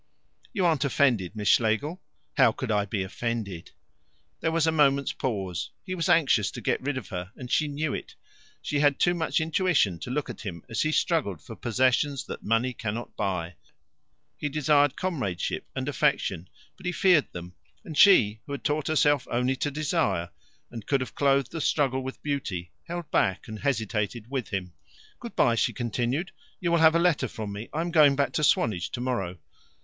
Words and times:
"You 0.51 0.65
aren't 0.65 0.83
offended, 0.83 1.35
Miss 1.35 1.47
Schlegel?" 1.47 2.01
"How 2.35 2.51
could 2.51 2.71
I 2.71 2.85
be 2.85 3.03
offended?" 3.03 3.69
There 4.39 4.51
was 4.51 4.65
a 4.65 4.71
moment's 4.71 5.11
pause. 5.13 5.69
He 5.85 5.93
was 5.93 6.09
anxious 6.09 6.49
to 6.53 6.59
get 6.61 6.81
rid 6.81 6.97
of 6.97 7.09
her, 7.09 7.31
and 7.35 7.51
she 7.51 7.67
knew 7.67 7.93
it. 7.93 8.15
She 8.63 8.79
had 8.79 8.97
too 8.97 9.13
much 9.13 9.39
intuition 9.39 9.99
to 9.99 10.09
look 10.09 10.27
at 10.27 10.41
him 10.41 10.63
as 10.67 10.81
he 10.81 10.91
struggled 10.91 11.39
for 11.39 11.55
possessions 11.55 12.25
that 12.25 12.41
money 12.41 12.73
cannot 12.73 13.15
buy. 13.15 13.57
He 14.35 14.49
desired 14.49 14.95
comradeship 14.95 15.67
and 15.75 15.87
affection, 15.87 16.49
but 16.77 16.87
he 16.87 16.91
feared 16.91 17.31
them, 17.31 17.53
and 17.85 17.95
she, 17.95 18.39
who 18.47 18.53
had 18.53 18.63
taught 18.63 18.87
herself 18.87 19.27
only 19.29 19.55
to 19.57 19.69
desire, 19.69 20.31
and 20.71 20.87
could 20.87 21.01
have 21.01 21.13
clothed 21.13 21.51
the 21.51 21.61
struggle 21.61 22.01
with 22.01 22.23
beauty, 22.23 22.71
held 22.85 23.11
back, 23.11 23.47
and 23.47 23.59
hesitated 23.59 24.31
with 24.31 24.49
him. 24.49 24.73
"Good 25.19 25.35
bye," 25.35 25.53
she 25.53 25.73
continued. 25.73 26.31
"You 26.59 26.71
will 26.71 26.79
have 26.79 26.95
a 26.95 26.99
letter 26.99 27.27
from 27.27 27.51
me 27.53 27.69
I 27.71 27.81
am 27.81 27.91
going 27.91 28.15
back 28.15 28.31
to 28.33 28.43
Swanage 28.43 28.89
tomorrow. 28.89 29.37